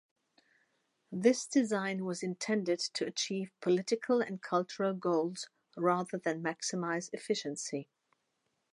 This 1.11 1.45
design 1.45 2.05
was 2.05 2.23
intended 2.23 2.79
to 2.95 3.05
achieve 3.05 3.51
political 3.61 4.19
and 4.19 4.41
cultural 4.41 4.95
goals 4.95 5.47
rather 5.77 6.17
than 6.17 6.41
maximize 6.41 7.11
efficiency. 7.13 7.87